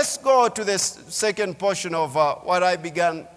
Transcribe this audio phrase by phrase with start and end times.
[0.00, 3.28] let's go to the second portion of uh, what I began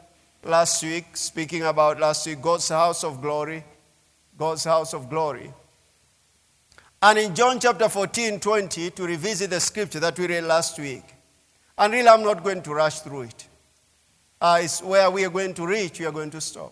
[0.45, 3.65] last week, speaking about last week God's house of glory.
[4.37, 5.51] God's house of glory.
[7.01, 11.03] And in John chapter 14, 20, to revisit the scripture that we read last week.
[11.77, 13.45] And really, I'm not going to rush through it.
[14.39, 16.71] Uh, it's where we are going to reach, we are going to stop.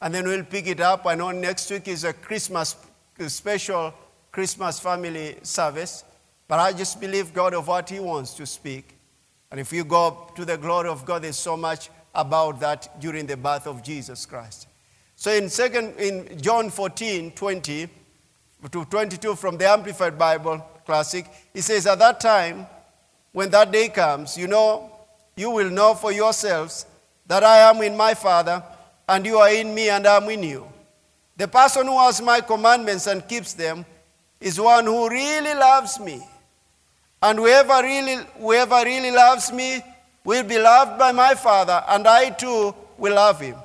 [0.00, 1.06] And then we'll pick it up.
[1.06, 2.76] I know next week is a Christmas,
[3.18, 3.92] a special
[4.30, 6.04] Christmas family service.
[6.48, 8.96] But I just believe God of what He wants to speak.
[9.50, 13.26] And if you go to the glory of God, there's so much about that during
[13.26, 14.68] the birth of Jesus Christ.
[15.16, 17.88] So in second in John 14, 20
[18.70, 22.66] to 22 from the Amplified Bible Classic, he says, At that time,
[23.32, 24.90] when that day comes, you know,
[25.36, 26.86] you will know for yourselves
[27.26, 28.62] that I am in my Father,
[29.08, 30.66] and you are in me, and I am in you.
[31.36, 33.84] The person who has my commandments and keeps them
[34.40, 36.22] is one who really loves me.
[37.26, 39.82] And whoever really, whoever really loves me
[40.22, 43.56] will be loved by my Father, and I too will love him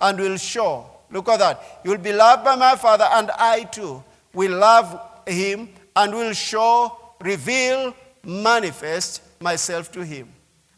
[0.00, 0.84] and will show.
[1.12, 1.80] Look at that.
[1.84, 4.02] You will be loved by my Father, and I too
[4.32, 10.28] will love him and will show, reveal, manifest myself to him.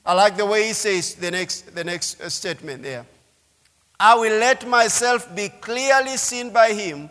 [0.05, 3.07] I like the way he says the next, the next uh, statement there.
[3.99, 7.09] I will let myself be clearly seen by him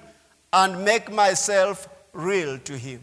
[0.53, 3.01] and make myself real to him.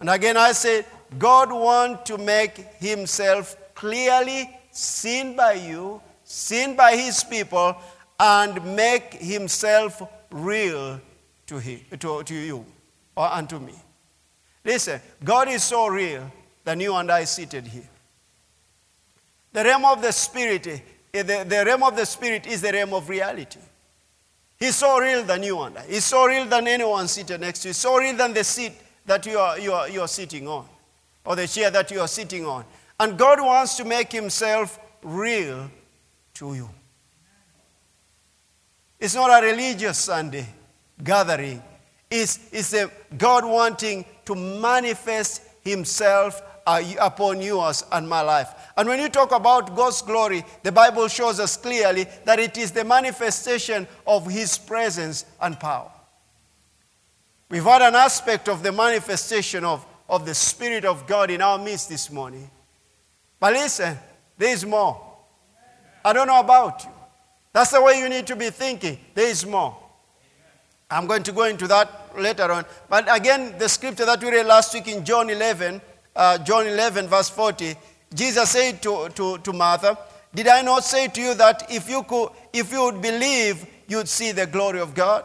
[0.00, 0.86] And again, I say,
[1.18, 7.76] God wants to make himself clearly seen by you, seen by his people,
[8.18, 11.00] and make himself real
[11.46, 12.64] to, him, to, to you
[13.16, 13.74] or unto me.
[14.64, 16.30] Listen, God is so real
[16.64, 17.88] than you and I seated here.
[19.52, 20.78] The realm of the spirit, eh,
[21.22, 23.58] the, the realm of the spirit is the realm of reality.
[24.58, 25.86] He's so real than you and I.
[25.86, 27.70] He's so real than anyone seated next to you.
[27.70, 28.74] He's so real than the seat
[29.06, 30.66] that you are, you, are, you are sitting on
[31.24, 32.64] or the chair that you are sitting on.
[32.98, 35.70] And God wants to make himself real
[36.34, 36.68] to you.
[38.98, 40.46] It's not a religious Sunday
[41.02, 41.62] gathering.
[42.10, 48.48] It's, it's a God wanting to manifest himself uh, upon yours and my life.
[48.76, 52.72] And when you talk about God's glory, the Bible shows us clearly that it is
[52.72, 55.90] the manifestation of his presence and power.
[57.48, 61.56] We've had an aspect of the manifestation of, of the Spirit of God in our
[61.56, 62.50] midst this morning.
[63.38, 63.96] But listen,
[64.36, 65.00] there is more.
[66.04, 66.90] I don't know about you.
[67.52, 68.98] That's the way you need to be thinking.
[69.14, 69.76] There is more.
[70.90, 72.64] I'm going to go into that later on.
[72.88, 75.80] But again, the scripture that we read last week in John 11,
[76.16, 77.76] uh, John 11, verse 40,
[78.12, 79.96] Jesus said to, to, to Martha,
[80.34, 84.08] Did I not say to you that if you, could, if you would believe, you'd
[84.08, 85.24] see the glory of God?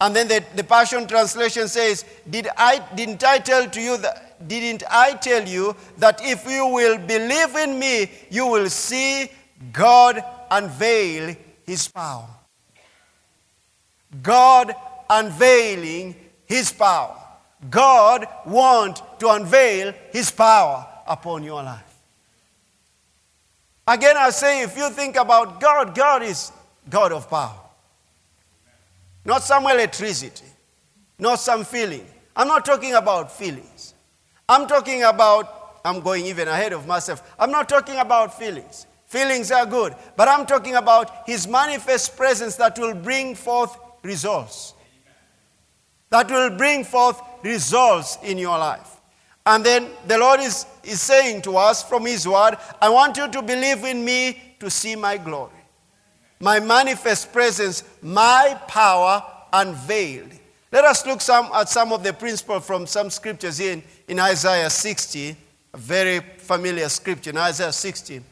[0.00, 4.48] And then the, the Passion Translation says, Did I, Didn't I tell to you that,
[4.48, 9.30] didn't I tell you that if you will believe in me, you will see
[9.72, 12.28] God unveil his power?
[14.22, 14.74] God
[15.10, 16.14] unveiling
[16.46, 17.16] his power.
[17.68, 21.84] God want to unveil his power upon your life.
[23.86, 26.52] Again, I say, if you think about God, God is
[26.88, 27.69] God of power.
[29.24, 30.46] Not some electricity,
[31.18, 32.06] not some feeling.
[32.34, 33.94] I'm not talking about feelings.
[34.48, 37.34] I'm talking about, I'm going even ahead of myself.
[37.38, 38.86] I'm not talking about feelings.
[39.06, 44.74] Feelings are good, but I'm talking about His manifest presence that will bring forth results.
[46.10, 49.00] That will bring forth results in your life.
[49.46, 53.28] And then the Lord is, is saying to us from His word, I want you
[53.28, 55.59] to believe in me to see my glory.
[56.40, 60.30] My manifest presence, my power unveiled.
[60.72, 64.70] Let us look some, at some of the principles from some scriptures in, in Isaiah
[64.70, 65.36] 60,
[65.74, 68.22] a very familiar scripture in Isaiah 60.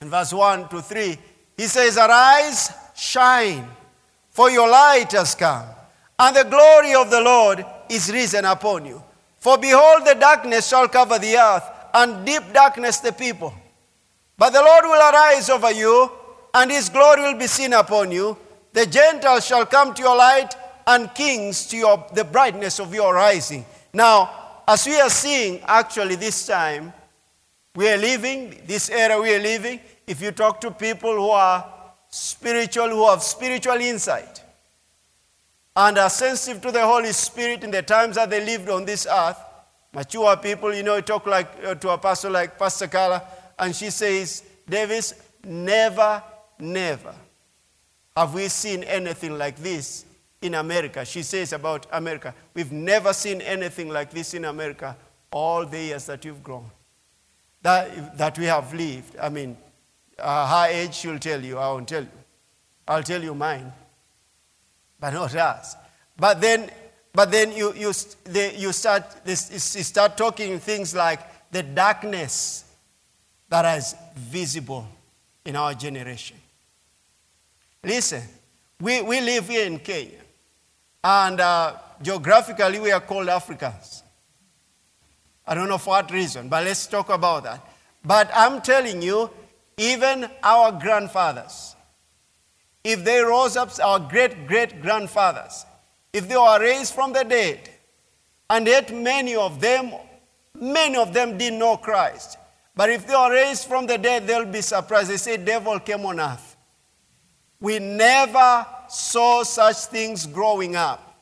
[0.00, 1.18] In verse 1 to 3,
[1.56, 3.68] he says, Arise, shine,
[4.30, 5.66] for your light has come,
[6.18, 9.02] and the glory of the Lord is risen upon you.
[9.38, 13.52] For behold, the darkness shall cover the earth, and deep darkness the people.
[14.38, 16.10] But the Lord will arise over you,
[16.54, 18.36] and his glory will be seen upon you.
[18.72, 20.54] The Gentiles shall come to your light,
[20.86, 23.64] and kings to your, the brightness of your rising.
[23.92, 26.92] Now, as we are seeing actually this time,
[27.74, 31.64] we are living, this era we are living, if you talk to people who are
[32.08, 34.42] spiritual, who have spiritual insight,
[35.74, 39.06] and are sensitive to the Holy Spirit in the times that they lived on this
[39.10, 39.38] earth,
[39.94, 43.22] mature people, you know, you talk like uh, to a pastor like Pastor Carla,
[43.58, 45.14] and she says, Davis,
[45.44, 46.22] never,
[46.62, 47.14] never
[48.16, 50.04] have we seen anything like this
[50.40, 51.04] in America.
[51.04, 54.96] She says about America, we've never seen anything like this in America
[55.30, 56.70] all the years that you've grown.
[57.62, 59.16] that, that we have lived.
[59.20, 59.56] I mean,
[60.18, 61.58] uh, her age, she'll tell you.
[61.58, 62.08] I won't tell you.
[62.86, 63.72] I'll tell you mine,
[64.98, 65.76] but not us.
[66.16, 66.68] But then,
[67.12, 67.92] but then you, you,
[68.24, 71.20] they, you, start, this, you start talking things like
[71.52, 72.64] the darkness
[73.48, 74.86] that is visible
[75.44, 76.36] in our generation.
[77.84, 78.22] Listen,
[78.80, 80.20] we, we live here in Kenya,
[81.02, 84.04] and uh, geographically we are called Africans.
[85.44, 87.68] I don't know for what reason, but let's talk about that.
[88.04, 89.30] But I'm telling you,
[89.76, 91.74] even our grandfathers,
[92.84, 95.66] if they rose up, our great great grandfathers,
[96.12, 97.68] if they were raised from the dead,
[98.48, 99.92] and yet many of them,
[100.54, 102.38] many of them didn't know Christ.
[102.76, 105.10] But if they are raised from the dead, they'll be surprised.
[105.10, 106.51] They say, Devil came on earth.
[107.62, 111.16] We never saw such things growing up.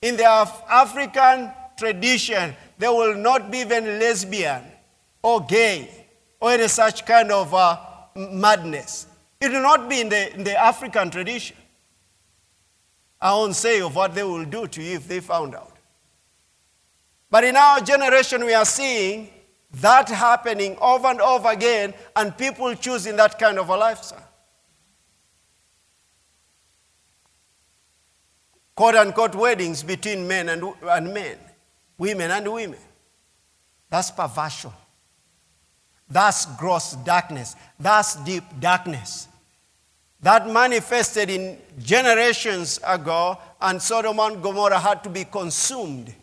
[0.00, 4.62] In the African tradition, there will not be even lesbian
[5.22, 6.06] or gay
[6.40, 7.78] or any such kind of uh,
[8.16, 9.06] madness.
[9.38, 11.58] It will not be in the, in the African tradition.
[13.20, 15.76] I won't say of what they will do to you if they found out.
[17.30, 19.28] But in our generation, we are seeing
[19.72, 24.28] that happening over and over again, and people choosing that kind of a lifestyle.
[28.74, 31.38] Quote unquote weddings between men and, and men,
[31.96, 32.78] women and women.
[33.88, 34.72] That's perversion.
[36.08, 37.54] That's gross darkness.
[37.78, 39.28] That's deep darkness.
[40.20, 46.14] That manifested in generations ago, and Sodom and Gomorrah had to be consumed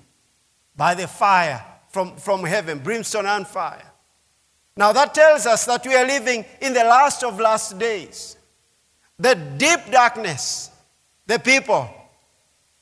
[0.75, 3.83] by the fire from, from heaven, brimstone and fire.
[4.75, 8.37] Now that tells us that we are living in the last of last days.
[9.19, 10.71] The deep darkness,
[11.27, 11.89] the people.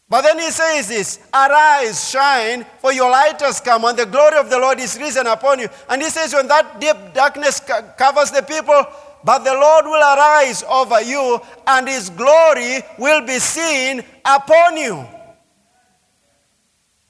[0.09, 4.38] But then he says this Arise, shine, for your light has come, and the glory
[4.38, 5.69] of the Lord is risen upon you.
[5.88, 8.85] And he says, When that deep darkness covers the people,
[9.23, 15.06] but the Lord will arise over you, and his glory will be seen upon you.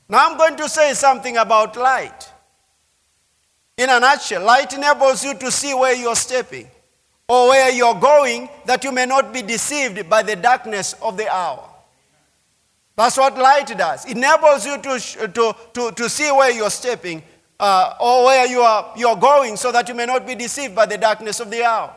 [0.09, 2.33] Now I'm going to say something about light.
[3.77, 6.67] In a nutshell, light enables you to see where you're stepping
[7.29, 11.31] or where you're going that you may not be deceived by the darkness of the
[11.33, 11.68] hour.
[12.99, 14.05] That's what light does.
[14.05, 14.99] It enables you to,
[15.29, 17.23] to, to, to see where you're stepping
[17.57, 20.85] uh, or where you are you're going so that you may not be deceived by
[20.85, 21.95] the darkness of the hour.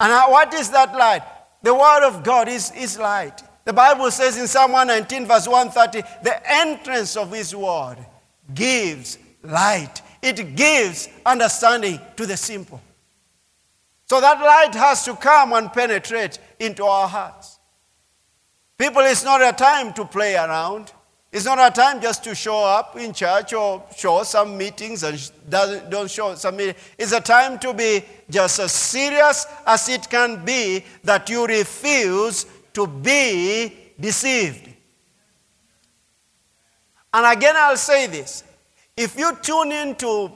[0.00, 1.20] And what is that light?
[1.60, 3.42] The Word of God is, is light.
[3.66, 7.98] The Bible says in Psalm 119, verse 130, the entrance of His word
[8.54, 12.80] gives light, it gives understanding to the simple.
[14.06, 17.51] So that light has to come and penetrate into our hearts.
[18.78, 20.92] People, it's not a time to play around.
[21.30, 25.18] It's not a time just to show up in church or show some meetings and
[25.48, 26.78] don't show some meetings.
[26.98, 32.44] It's a time to be just as serious as it can be that you refuse
[32.74, 34.68] to be deceived.
[37.14, 38.44] And again, I'll say this.
[38.94, 40.30] If you tune into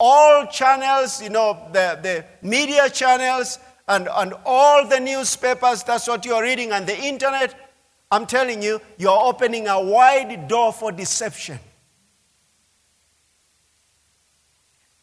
[0.00, 6.24] all channels, you know, the, the media channels and, and all the newspapers, that's what
[6.24, 7.61] you're reading, and the internet,
[8.12, 11.58] I'm telling you, you're opening a wide door for deception.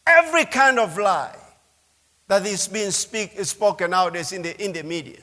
[0.07, 1.35] Every kind of lie
[2.27, 5.19] that is being speak, spoken nowadays in the, in the media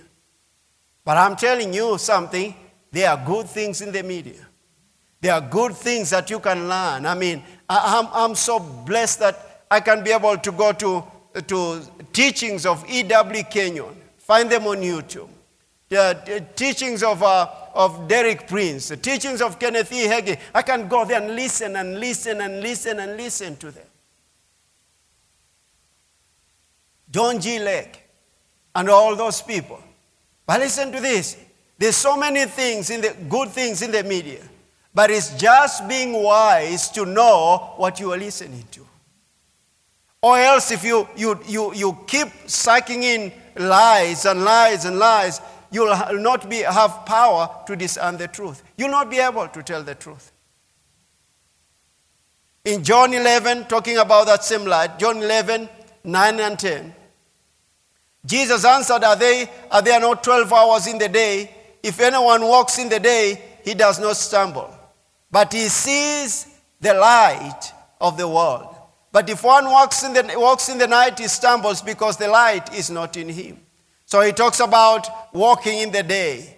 [1.06, 2.52] but I'm telling you something,
[2.90, 4.44] there are good things in the media.
[5.20, 7.06] There are good things that you can learn.
[7.06, 11.04] I mean, I'm, I'm so blessed that I can be able to go to,
[11.46, 11.80] to
[12.12, 13.44] teachings of E.W.
[13.44, 15.28] Kenyon, find them on YouTube.
[15.88, 20.06] The teachings of, uh, of Derek Prince, the teachings of Kenneth E.
[20.06, 20.38] Hagin.
[20.54, 23.86] I can go there and listen and listen and listen and listen to them.
[27.10, 27.58] John G.
[27.58, 28.02] Lake
[28.74, 29.80] and all those people.
[30.46, 31.36] But listen to this.
[31.78, 34.40] There's so many things in the good things in the media.
[34.94, 38.86] But it's just being wise to know what you are listening to.
[40.22, 45.40] Or else if you, you, you, you keep sucking in lies and lies and lies,
[45.70, 48.62] you'll not be, have power to discern the truth.
[48.76, 50.32] You'll not be able to tell the truth.
[52.64, 55.68] In John 11, talking about that same light, John 11,
[56.04, 56.94] 9 and 10,
[58.24, 61.54] Jesus answered, Are, they, are there not 12 hours in the day?
[61.82, 64.74] If anyone walks in the day, he does not stumble,
[65.30, 66.48] but he sees
[66.80, 68.74] the light of the world.
[69.12, 72.74] But if one walks in the, walks in the night, he stumbles because the light
[72.74, 73.60] is not in him.
[74.06, 76.56] So he talks about walking in the day.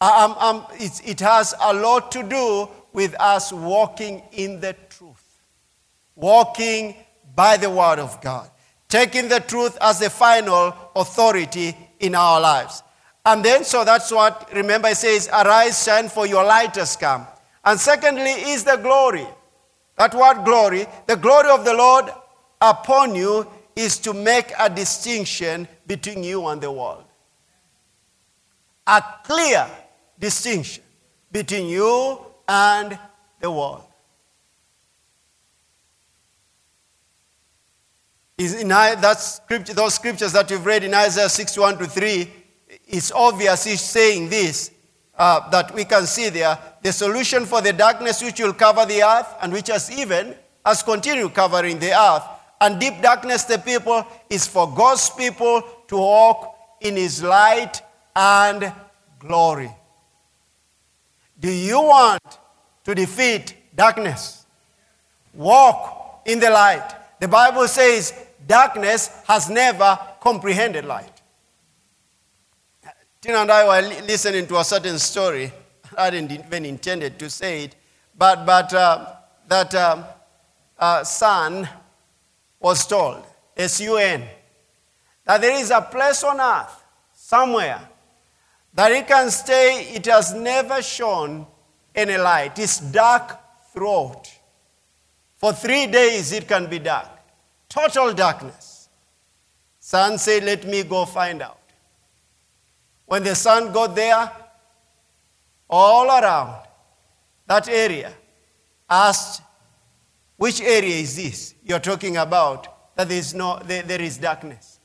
[0.00, 5.42] Um, um, it, it has a lot to do with us walking in the truth,
[6.16, 6.96] walking
[7.34, 8.50] by the word of God,
[8.88, 12.82] taking the truth as the final authority in our lives.
[13.26, 17.26] And then, so that's what, remember, it says, Arise, shine, for your light has come.
[17.64, 19.26] And secondly, is the glory.
[19.96, 22.06] That word glory, the glory of the Lord
[22.62, 27.04] upon you is to make a distinction between you and the world.
[28.86, 29.66] A clear
[30.20, 30.84] distinction
[31.32, 32.96] between you and
[33.40, 33.82] the world.
[38.36, 42.30] Is in that scripture, those scriptures that you've read in Isaiah 61 to 3,
[42.86, 44.70] it's obvious he's saying this,
[45.18, 49.02] uh, that we can see there the solution for the darkness which will cover the
[49.02, 52.22] earth and which has even has continued covering the earth.
[52.60, 57.82] And deep darkness, the people, is for God's people to walk in his light
[58.14, 58.72] and
[59.18, 59.70] glory.
[61.40, 62.22] Do you want
[62.84, 64.46] to defeat darkness?
[65.34, 66.94] Walk in the light.
[67.20, 68.12] The Bible says
[68.46, 71.22] darkness has never comprehended light.
[73.20, 75.52] Tina and I were listening to a certain story.
[75.98, 77.76] I didn't even intended to say it,
[78.16, 79.14] but, but uh,
[79.48, 80.04] that uh,
[80.78, 81.68] uh, son
[82.60, 83.24] was told,
[83.56, 84.22] S-U-N,
[85.28, 87.86] that there is a place on earth somewhere
[88.72, 91.46] that it can stay, it has never shown
[91.94, 92.58] any light.
[92.58, 93.38] It's dark
[93.72, 94.32] throughout.
[95.36, 97.10] For three days it can be dark.
[97.68, 98.88] Total darkness.
[99.78, 101.60] Son said, Let me go find out.
[103.04, 104.32] When the sun got there,
[105.68, 106.66] all around
[107.46, 108.14] that area,
[108.88, 109.42] asked,
[110.38, 112.96] Which area is this you're talking about?
[112.96, 114.77] That there is, no, there, there is darkness.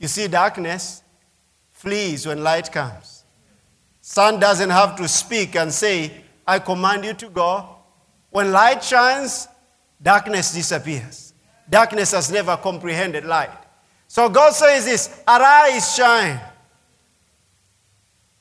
[0.00, 1.02] You see, darkness
[1.70, 3.24] flees when light comes.
[4.00, 7.76] Sun doesn't have to speak and say, I command you to go.
[8.30, 9.46] When light shines,
[10.02, 11.34] darkness disappears.
[11.68, 13.50] Darkness has never comprehended light.
[14.08, 16.40] So God says this arise, shine.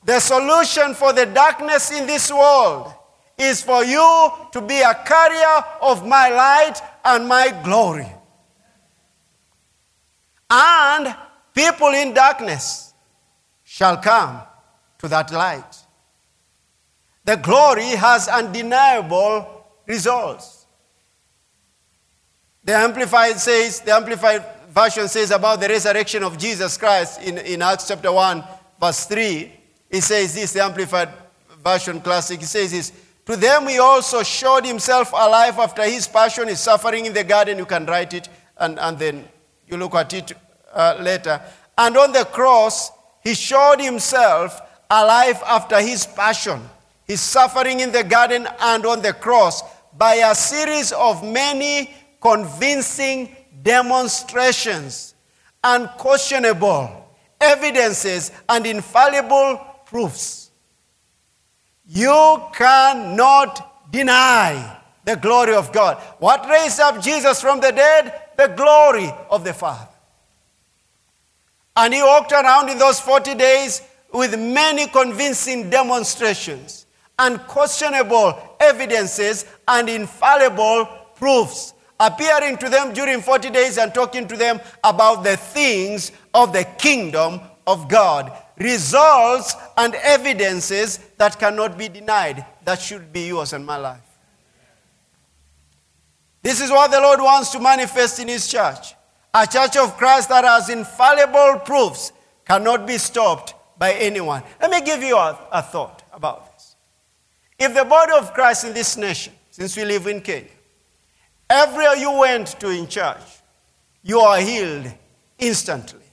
[0.05, 2.93] The solution for the darkness in this world
[3.37, 8.07] is for you to be a carrier of my light and my glory.
[10.49, 11.15] And
[11.59, 12.93] people in darkness
[13.63, 14.41] shall come
[14.97, 15.75] to that light.
[17.25, 20.65] The glory has undeniable results.
[22.63, 27.61] The Amplified says, the Amplified version says about the resurrection of Jesus Christ in, in
[27.61, 28.43] Acts chapter 1,
[28.79, 29.51] verse 3.
[29.89, 31.09] It says this, the Amplified
[31.63, 32.93] Version Classic, it says this,
[33.25, 37.57] to them he also showed himself alive after his passion, his suffering in the garden.
[37.57, 39.27] You can write it and, and then
[39.67, 40.31] you look at it
[40.73, 41.41] uh, later.
[41.77, 42.91] And on the cross,
[43.23, 46.61] he showed himself alive after his passion,
[47.05, 49.61] his suffering in the garden and on the cross
[49.97, 55.15] by a series of many convincing demonstrations,
[55.63, 56.99] unquestionable
[57.41, 60.51] evidences, and infallible proofs.
[61.85, 65.97] You cannot deny the glory of God.
[66.19, 68.13] What raised up Jesus from the dead?
[68.37, 69.88] The glory of the Father.
[71.75, 73.81] And he walked around in those 40 days
[74.13, 76.85] with many convincing demonstrations,
[77.17, 84.59] unquestionable evidences, and infallible proofs appearing to them during 40 days and talking to them
[84.83, 88.31] about the things of the kingdom of God.
[88.57, 92.45] Results and evidences that cannot be denied.
[92.65, 94.01] That should be yours and my life.
[96.41, 98.93] This is what the Lord wants to manifest in His church.
[99.33, 102.11] A church of Christ that has infallible proofs
[102.45, 104.43] cannot be stopped by anyone.
[104.61, 106.75] Let me give you a, a thought about this.
[107.59, 110.49] If the body of Christ in this nation, since we live in Kenya,
[111.49, 113.17] Everywhere you went to in church,
[114.03, 114.85] you are healed
[115.39, 116.05] instantly.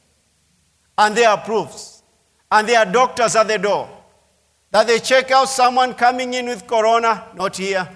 [0.97, 2.03] And there are proofs.
[2.51, 3.91] And there are doctors at the door
[4.71, 7.87] that they check out someone coming in with corona, not here.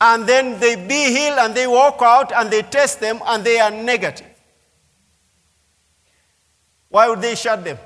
[0.00, 3.60] And then they be healed and they walk out and they test them and they
[3.60, 4.26] are negative.
[6.88, 7.78] Why would they shut them?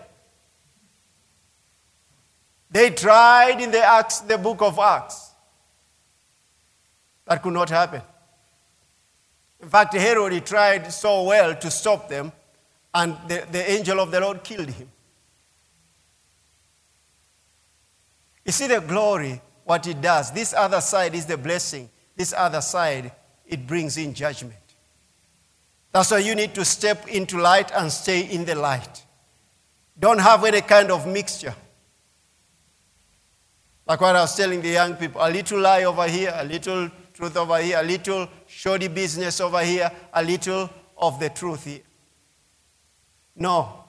[2.71, 5.30] They tried in the Acts, the book of Acts.
[7.26, 8.02] That could not happen.
[9.62, 12.33] In fact, Herod he tried so well to stop them,
[12.92, 14.90] and the, the angel of the Lord killed him.
[18.44, 20.33] You see the glory, what it does.
[20.33, 21.88] This other side is the blessing.
[22.16, 23.12] This other side,
[23.47, 24.54] it brings in judgment.
[25.92, 29.04] That's why you need to step into light and stay in the light.
[29.99, 31.54] Don't have any kind of mixture.
[33.87, 36.90] Like what I was telling the young people a little lie over here, a little
[37.12, 41.83] truth over here, a little shoddy business over here, a little of the truth here.
[43.37, 43.85] No,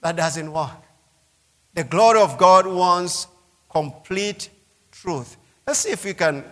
[0.00, 0.82] that doesn't work.
[1.74, 3.26] The glory of God wants
[3.70, 4.48] complete
[4.90, 5.36] truth.
[5.68, 6.44] Let's see if we can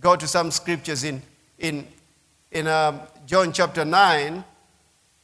[0.00, 1.20] go to some scriptures in,
[1.58, 1.84] in,
[2.52, 4.44] in um, John chapter 9.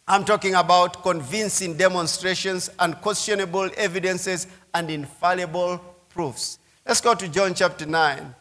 [0.08, 6.58] I'm talking about convincing demonstrations, unquestionable evidences, and infallible proofs.
[6.84, 8.34] Let's go to John chapter 9.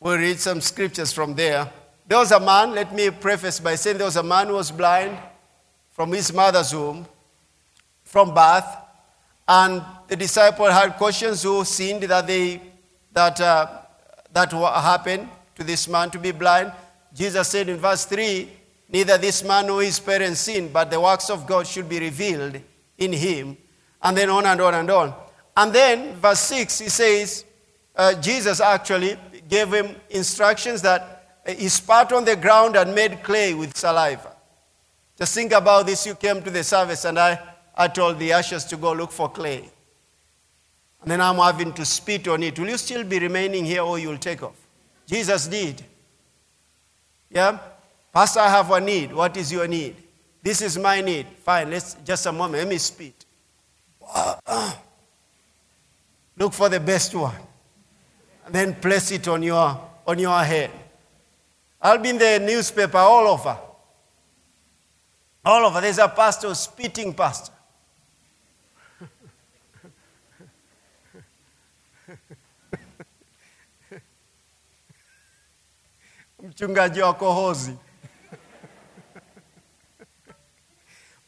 [0.00, 1.70] We'll read some scriptures from there.
[2.08, 4.70] There was a man, let me preface by saying there was a man who was
[4.70, 5.18] blind
[5.90, 7.06] from his mother's womb,
[8.02, 8.64] from birth,
[9.46, 12.60] and the disciple had questions who sinned that, they,
[13.12, 13.80] that, uh,
[14.32, 16.72] that happened to this man to be blind.
[17.14, 18.50] Jesus said in verse 3
[18.88, 22.60] Neither this man nor his parents sinned, but the works of God should be revealed
[22.98, 23.56] in him.
[24.02, 25.14] And then on and on and on.
[25.56, 27.44] And then, verse 6, he says,
[27.96, 29.16] uh, Jesus actually
[29.48, 34.36] gave him instructions that he spat on the ground and made clay with saliva.
[35.16, 36.06] Just think about this.
[36.06, 37.40] You came to the service, and I,
[37.74, 39.70] I told the ushers to go look for clay.
[41.06, 42.58] And then I'm having to spit on it.
[42.58, 44.56] Will you still be remaining here or you'll take off?
[45.06, 45.80] Jesus did.
[47.30, 47.60] Yeah?
[48.12, 49.12] Pastor, I have a need.
[49.12, 49.94] What is your need?
[50.42, 51.28] This is my need.
[51.44, 52.58] Fine, let's just a moment.
[52.64, 53.24] Let me spit.
[56.36, 57.36] Look for the best one.
[58.44, 60.72] And then place it on your, on your head.
[61.80, 63.56] I'll be in the newspaper all over.
[65.44, 65.80] All over.
[65.80, 67.52] There's a pastor, spitting pastor.
[76.46, 77.76] Mchungaji wa kohozi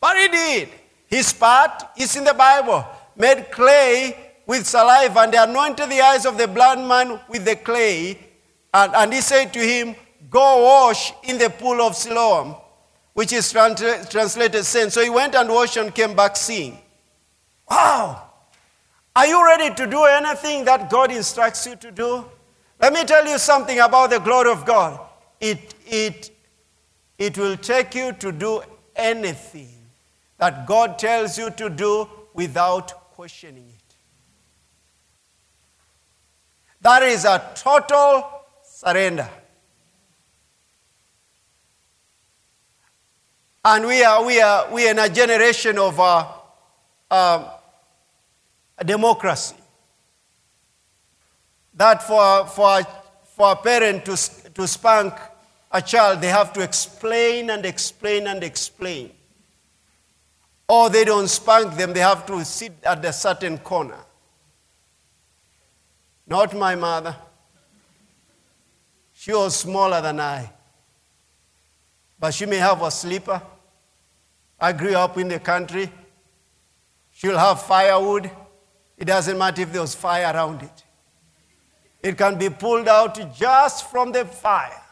[0.01, 0.69] but he did.
[1.07, 2.85] His part is in the bible.
[3.17, 8.19] Made clay with saliva and anointed the eyes of the blind man with the clay.
[8.73, 9.97] And, and he said to him
[10.31, 12.55] go wash in the pool of siloam
[13.15, 16.79] which is translated sin so he went and washed and came back seeing.
[17.69, 18.23] Wow!
[19.17, 22.25] Are you ready to do anything that god instructs you to do?
[22.81, 25.01] Let me tell you something about the glory of God.
[25.41, 26.31] It, it,
[27.17, 28.63] it will take you to do
[28.97, 29.75] anything
[30.39, 33.95] that God tells you to do without questioning it.
[36.81, 38.25] That is a total
[38.63, 39.29] surrender.
[43.65, 46.27] And we are, we are, we are in a generation of uh,
[47.11, 47.51] uh,
[48.85, 49.57] democracy
[51.75, 52.83] that for, for,
[53.37, 54.17] for a parent to,
[54.53, 55.13] to spank
[55.71, 59.13] a child, they have to explain and explain and explain.
[60.69, 63.99] Or they don't spank them, they have to sit at a certain corner.
[66.27, 67.17] Not my mother.
[69.13, 70.53] She was smaller than I.
[72.21, 73.41] But she may have a slipper.
[74.61, 75.91] I grew up in the country.
[77.13, 78.31] She'll have firewood.
[78.97, 80.85] It doesn't matter if there was fire around it.
[82.03, 84.83] It can be pulled out just from the fire,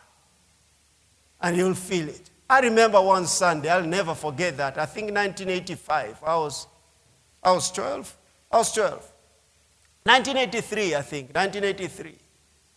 [1.40, 2.30] and you'll feel it.
[2.48, 4.78] I remember one Sunday, I'll never forget that.
[4.78, 6.22] I think 1985.
[6.24, 6.66] I was,
[7.42, 8.16] I was 12.
[8.52, 8.92] I was 12.
[10.04, 11.34] 1983, I think.
[11.34, 12.14] 1983.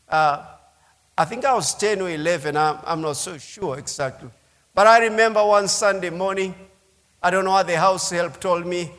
[0.10, 0.46] Uh,
[1.18, 2.58] I think I was 10 or 11.
[2.58, 4.30] I'm, I'm not so sure exactly.
[4.74, 6.56] But I remember one Sunday morning,
[7.22, 8.92] I don't know what the house help told me,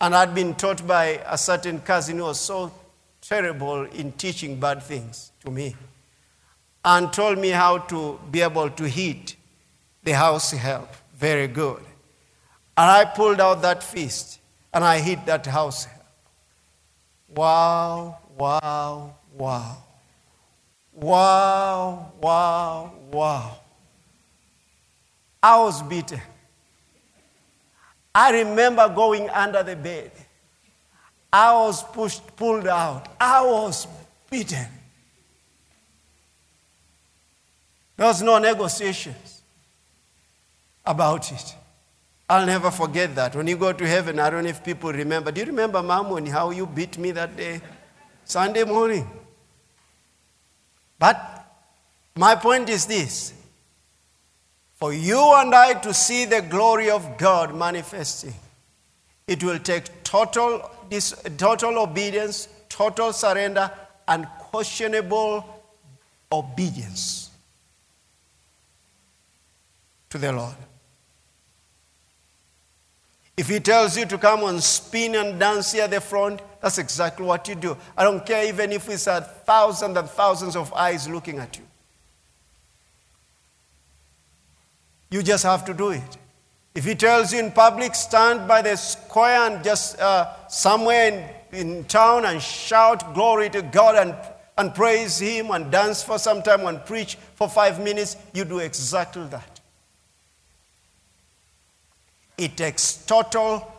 [0.00, 2.72] and I'd been taught by a certain cousin who was so
[3.20, 5.76] terrible in teaching bad things to me
[6.84, 9.36] and told me how to be able to heat
[10.02, 11.80] the house help very good.
[12.76, 14.40] And I pulled out that fist
[14.72, 16.04] and I hit that house help.
[17.28, 19.78] Wow, wow, wow.
[20.92, 23.58] Wow, wow, wow.
[25.42, 26.20] I was beaten.
[28.14, 30.12] I remember going under the bed
[31.34, 33.08] I was pushed, pulled out.
[33.20, 33.88] I was
[34.30, 34.68] beaten.
[37.96, 39.42] There was no negotiations
[40.84, 41.54] about it.
[42.28, 43.36] I'll never forget that.
[43.36, 45.30] When you go to heaven, I don't know if people remember.
[45.30, 47.60] Do you remember, when how you beat me that day?
[48.24, 49.08] Sunday morning.
[50.98, 51.46] But
[52.16, 53.34] my point is this
[54.74, 58.34] for you and I to see the glory of God manifesting,
[59.26, 63.70] it will take total this total obedience, total surrender,
[64.08, 65.62] and questionable
[66.30, 67.23] obedience
[70.14, 70.54] to the Lord.
[73.36, 76.78] If he tells you to come and spin and dance here at the front, that's
[76.78, 77.76] exactly what you do.
[77.96, 81.64] I don't care even if it's a thousand and thousands of eyes looking at you.
[85.10, 86.16] You just have to do it.
[86.76, 91.58] If he tells you in public, stand by the square and just uh, somewhere in,
[91.58, 94.14] in town and shout glory to God and,
[94.58, 98.60] and praise him and dance for some time and preach for five minutes, you do
[98.60, 99.53] exactly that.
[102.36, 103.70] It takes total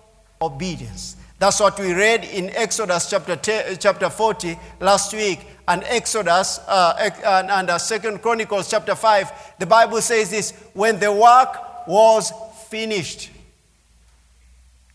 [0.42, 1.18] obedience.
[1.38, 7.12] That's what we read in Exodus chapter, 10, chapter 40 last week and Exodus uh,
[7.26, 9.56] and, and uh, Second Chronicles chapter 5.
[9.60, 12.32] The Bible says this when the work was
[12.70, 13.32] finished,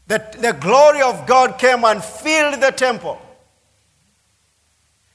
[0.06, 3.20] the, the glory of God came and filled the temple.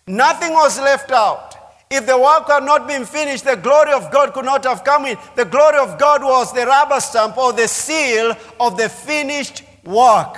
[0.08, 1.55] Nothing was left out.
[1.96, 5.06] If the work had not been finished, the glory of God could not have come
[5.06, 5.18] in.
[5.36, 10.38] The glory of God was the rubber stamp or the seal of the finished work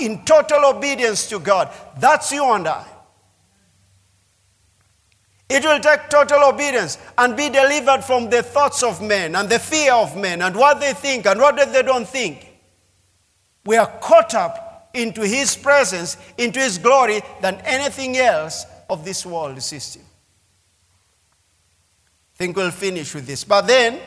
[0.00, 1.72] in total obedience to God.
[2.00, 2.84] That's you and I.
[5.48, 9.60] It will take total obedience and be delivered from the thoughts of men and the
[9.60, 12.44] fear of men and what they think and what they don't think.
[13.64, 19.24] We are caught up into His presence, into His glory, than anything else of this
[19.24, 20.02] world system.
[22.38, 23.42] Think we'll finish with this.
[23.42, 23.98] But then,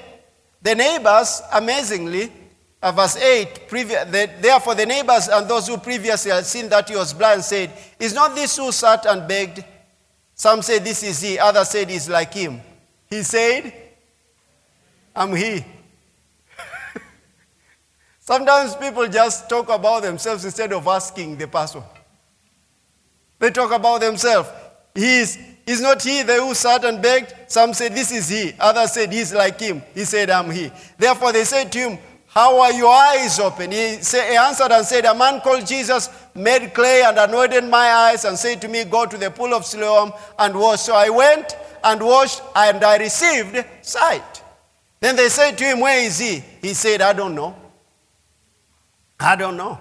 [0.62, 2.32] the neighbors, amazingly,
[2.82, 6.90] uh, verse 8, previ- the, therefore the neighbors and those who previously had seen that
[6.90, 9.64] he was blind said, Is not this who sat and begged?
[10.34, 12.62] Some said, this is he, others said he's like him.
[13.08, 13.72] He said,
[15.16, 15.64] I'm he.
[18.20, 21.84] Sometimes people just talk about themselves instead of asking the person.
[23.38, 24.50] They talk about themselves.
[24.96, 25.26] He
[25.66, 27.34] is, not he the who sat and begged?
[27.48, 28.54] Some said, This is he.
[28.60, 29.82] Others said, He's like him.
[29.94, 30.72] He said, I'm he.
[30.98, 33.72] Therefore they said to him, How are your eyes open?
[33.72, 37.92] He, say, he answered and said, A man called Jesus made clay and anointed my
[37.92, 40.82] eyes and said to me, Go to the pool of Siloam and wash.
[40.82, 44.44] So I went and washed and I received sight.
[45.00, 46.44] Then they said to him, Where is he?
[46.62, 47.56] He said, I don't know.
[49.20, 49.80] I don't know.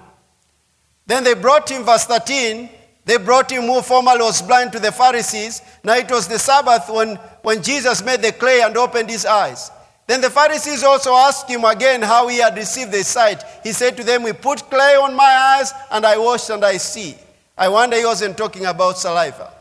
[1.06, 2.68] Then they brought him, verse 13,
[3.04, 5.62] they brought him who formerly was blind to the Pharisees.
[5.82, 9.70] Now it was the Sabbath when, when Jesus made the clay and opened his eyes.
[10.06, 13.42] Then the Pharisees also asked him again how he had received the sight.
[13.62, 16.78] He said to them, We put clay on my eyes, and I washed and I
[16.78, 17.16] see.
[17.56, 19.52] I wonder he wasn't talking about saliva.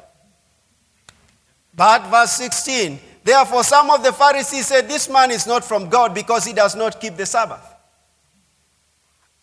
[1.74, 6.14] But verse 16, therefore some of the Pharisees said, This man is not from God
[6.14, 7.64] because he does not keep the Sabbath.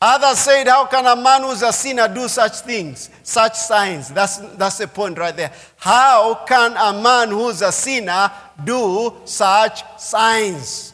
[0.00, 4.11] Others said, How can a man who's a sinner do such things, such signs?
[4.11, 5.52] That's, that's the point right there.
[5.76, 8.30] How can a man who's a sinner
[8.62, 10.92] do such signs?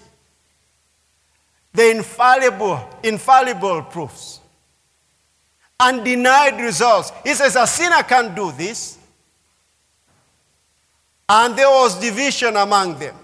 [1.73, 4.38] The infallible, infallible proofs.
[5.81, 7.11] Undenied results.
[7.25, 8.99] He says, A sinner can't do this.
[11.29, 13.17] And there was division among them.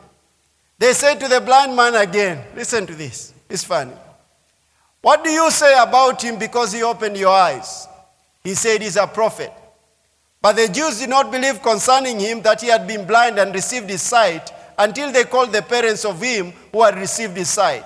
[0.79, 3.33] They said to the blind man again, Listen to this.
[3.49, 3.93] It's funny.
[5.01, 7.87] What do you say about him because he opened your eyes?
[8.43, 9.53] He said he's a prophet.
[10.41, 13.91] But the Jews did not believe concerning him that he had been blind and received
[13.91, 17.85] his sight until they called the parents of him who had received his sight.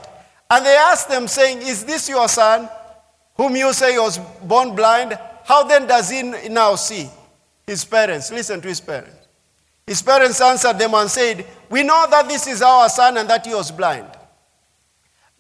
[0.51, 2.69] And they asked them, saying, Is this your son,
[3.37, 5.19] whom you say was born blind?
[5.45, 7.09] How then does he now see?
[7.67, 8.31] His parents.
[8.31, 9.17] Listen to his parents.
[9.87, 13.47] His parents answered them and said, We know that this is our son and that
[13.47, 14.09] he was blind.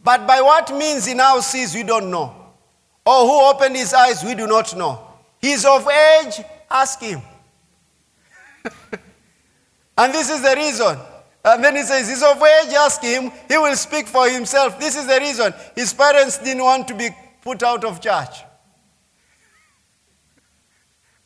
[0.04, 2.34] But by what means he now sees, we don't know.
[3.04, 5.06] Or who opened his eyes, we do not know.
[5.40, 7.20] He's of age, ask him.
[9.98, 10.96] and this is the reason.
[11.44, 13.32] And then he says, He's of age, ask him.
[13.48, 14.78] He will speak for himself.
[14.78, 15.52] This is the reason.
[15.74, 17.08] His parents didn't want to be
[17.42, 18.28] put out of church.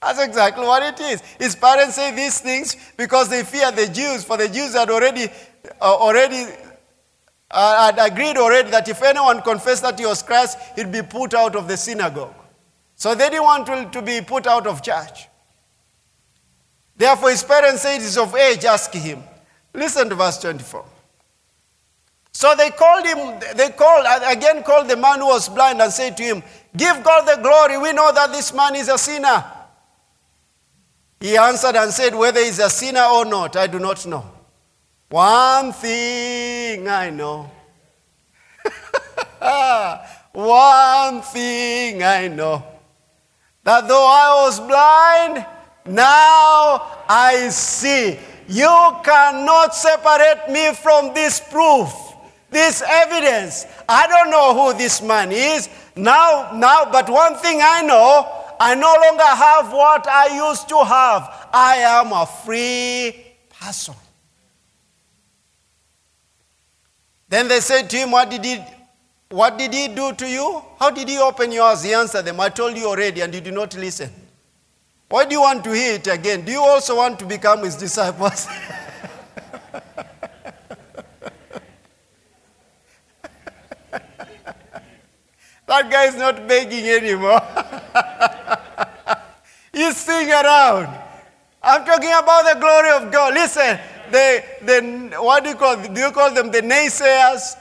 [0.01, 1.21] That's exactly what it is.
[1.39, 5.29] His parents say these things because they fear the Jews, for the Jews had already,
[5.81, 6.47] uh, already
[7.51, 11.35] uh, had agreed already that if anyone confessed that he was Christ, he'd be put
[11.35, 12.35] out of the synagogue.
[12.97, 15.29] So they didn't want to, to be put out of church.
[16.97, 19.23] Therefore, his parents said he's of age, ask him.
[19.75, 20.85] Listen to verse 24.
[22.33, 26.17] So they called him, they called, again called the man who was blind and said
[26.17, 26.43] to him,
[26.77, 27.79] Give God the glory.
[27.79, 29.45] We know that this man is a sinner.
[31.21, 34.36] He answered and said, Whether he's a sinner or not, I do not know.
[35.09, 37.51] One thing I know.
[40.33, 42.65] One thing I know.
[43.63, 45.47] That though I was blind,
[45.87, 48.19] now I see.
[48.49, 51.93] You cannot separate me from this proof,
[52.51, 53.67] this evidence.
[53.89, 55.69] I don't know who this man is.
[55.97, 58.29] Now, now, but one thing I know,
[58.61, 61.49] I no longer have what I used to have.
[61.53, 63.95] I am a free person.
[67.29, 68.63] Then they said to him, What did he,
[69.31, 70.63] what did he do to you?
[70.79, 71.83] How did he open yours?
[71.83, 74.11] He answered them, I told you already, and you did not listen.
[75.09, 76.45] Why do you want to hear it again?
[76.45, 78.47] Do you also want to become his disciples?
[85.67, 87.41] that guy is not begging anymore.
[89.73, 90.89] He's sitting around.
[91.63, 93.35] I'm talking about the glory of God.
[93.35, 93.79] Listen,
[94.11, 97.55] the, the, what do you call Do you call them the naysayers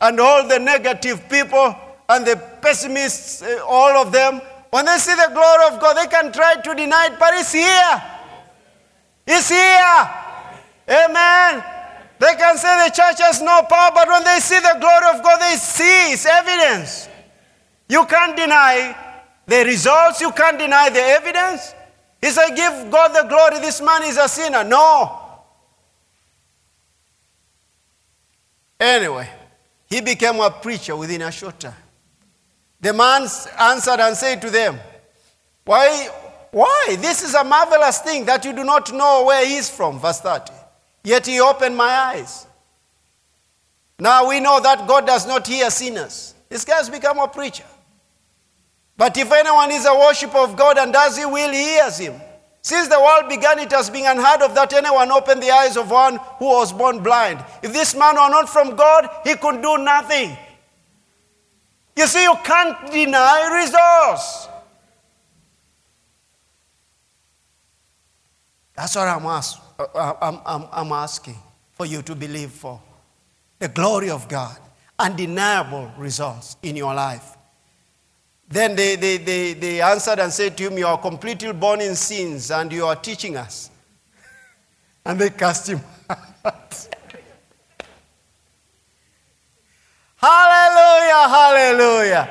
[0.00, 1.76] and all the negative people
[2.08, 4.40] and the pessimists, eh, all of them?
[4.70, 7.52] When they see the glory of God, they can try to deny it, but it's
[7.52, 8.02] here.
[9.26, 10.10] It's here.
[10.88, 11.62] Amen.
[12.18, 15.22] They can say the church has no power, but when they see the glory of
[15.22, 17.08] God, they see it's evidence.
[17.88, 18.96] You can't deny
[19.46, 21.74] the results, you can't deny the evidence.
[22.20, 24.64] He said, Give God the glory, this man is a sinner.
[24.64, 25.21] No.
[28.82, 29.28] Anyway,
[29.86, 31.72] he became a preacher within a short time.
[32.80, 34.76] The man answered and said to them,
[35.64, 36.08] Why?
[36.50, 36.96] Why?
[36.98, 40.00] This is a marvelous thing that you do not know where he is from.
[40.00, 40.52] Verse 30.
[41.04, 42.44] Yet he opened my eyes.
[44.00, 46.34] Now we know that God does not hear sinners.
[46.48, 47.64] This guy has become a preacher.
[48.96, 52.20] But if anyone is a worshiper of God and does his will, he hears him.
[52.62, 55.90] Since the world began, it has been unheard of that anyone opened the eyes of
[55.90, 57.44] one who was born blind.
[57.60, 60.36] If this man were not from God, he could do nothing.
[61.96, 64.48] You see, you can't deny resource.
[68.74, 71.36] That's what I'm, ask, uh, I'm, I'm, I'm asking
[71.72, 72.80] for you to believe for.
[73.58, 74.56] The glory of God,
[74.98, 77.36] undeniable results in your life.
[78.52, 81.94] Then they, they, they, they answered and said to him, You are completely born in
[81.94, 83.70] sins and you are teaching us.
[85.06, 85.80] And they cast him
[86.44, 86.88] out.
[90.16, 92.28] hallelujah, hallelujah.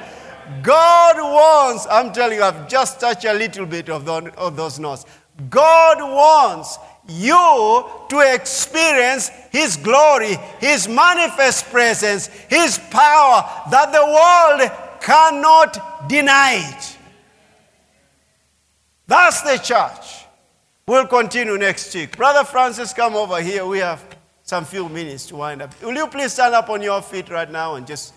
[0.62, 4.77] God wants, I'm telling you, I've just touched a little bit of, the, of those
[4.77, 5.05] notes.
[5.49, 6.77] God wants
[7.10, 16.75] you to experience His glory, His manifest presence, His power that the world cannot deny
[16.77, 16.97] it.
[19.07, 20.25] That's the church.
[20.87, 22.17] We'll continue next week.
[22.17, 23.65] Brother Francis, come over here.
[23.65, 24.03] We have
[24.43, 25.81] some few minutes to wind up.
[25.81, 28.13] Will you please stand up on your feet right now and just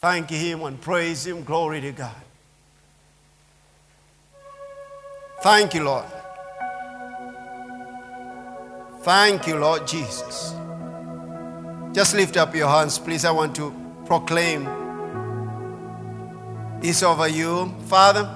[0.00, 1.44] thank Him and praise Him?
[1.44, 2.14] Glory to God.
[5.42, 6.06] Thank you, Lord.
[9.02, 10.54] Thank you, Lord Jesus.
[11.92, 13.24] Just lift up your hands, please.
[13.24, 14.79] I want to proclaim
[16.82, 17.72] is over you.
[17.86, 18.28] Father,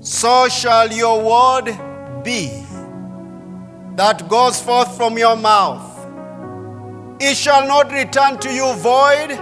[0.00, 1.76] so shall your word
[2.24, 2.64] be
[3.96, 5.86] that goes forth from your mouth.
[7.20, 9.36] It shall not return to you void,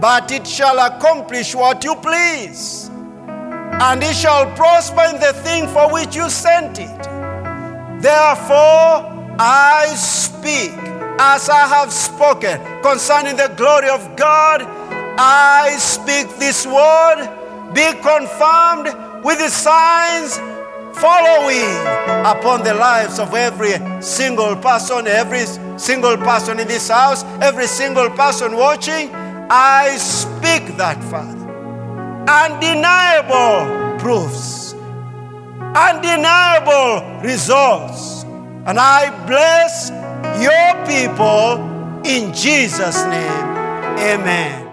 [0.00, 2.90] but it shall accomplish what you please.
[3.80, 7.02] And it shall prosper in the thing for which you sent it.
[8.02, 10.72] Therefore, I speak
[11.20, 14.62] as I have spoken concerning the glory of God
[15.20, 17.26] I speak this word,
[17.74, 20.38] be confirmed with the signs
[20.96, 21.74] following
[22.24, 25.44] upon the lives of every single person, every
[25.76, 29.10] single person in this house, every single person watching.
[29.50, 31.36] I speak that, Father.
[32.28, 34.74] Undeniable proofs,
[35.74, 38.22] undeniable results.
[38.66, 39.90] And I bless
[40.38, 41.58] your people
[42.04, 43.48] in Jesus' name.
[43.98, 44.67] Amen.